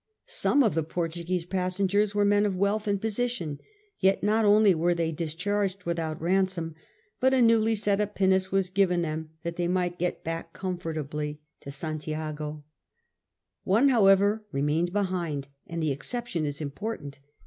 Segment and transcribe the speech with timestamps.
[0.25, 3.59] Some of the Portuguese passengers were men of wealth and position;
[3.99, 6.73] yet not only were they discharged without ransom,
[7.19, 11.39] but a newly set up pinnace was given them that they might get back comfortably
[11.61, 11.99] F 66 SIR FRANCIS DRAKE chap.
[11.99, 12.19] to St.
[12.39, 12.63] lago.
[13.63, 17.19] One, however, remained behind, and the J exception is important.